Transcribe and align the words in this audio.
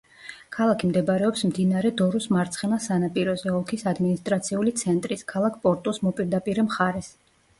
ქალაქი 0.55 0.87
მდებარეობს 0.91 1.43
მდინარე 1.49 1.91
დორუს 1.99 2.25
მარცხენა 2.35 2.79
სანაპიროზე, 2.87 3.53
ოლქის 3.59 3.85
ადმინისტრაციული 3.93 4.75
ცენტრის, 4.83 5.25
ქალაქ 5.35 5.61
პორტუს 5.67 6.01
მოპირდაპირე 6.07 6.67
მხარეს. 6.71 7.13